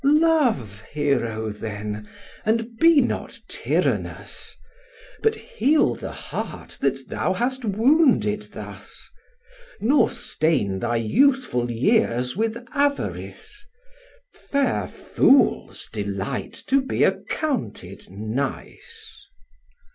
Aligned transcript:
Love, 0.03 0.81
Hero, 0.93 1.51
then, 1.51 2.09
and 2.43 2.75
be 2.77 3.01
not 3.01 3.37
tyrannous; 3.47 4.55
But 5.21 5.35
heal 5.35 5.93
the 5.93 6.11
heart 6.11 6.79
that 6.81 7.07
thou 7.07 7.33
hast 7.33 7.63
wounded 7.63 8.47
thus; 8.51 9.07
Nor 9.79 10.09
stain 10.09 10.79
thy 10.79 10.95
youthful 10.95 11.69
years 11.69 12.35
with 12.35 12.57
avarice: 12.73 13.63
Fair 14.33 14.87
fools 14.87 15.87
delight 15.93 16.53
to 16.65 16.81
be 16.81 17.03
accounted 17.03 18.09
nice. 18.09 19.27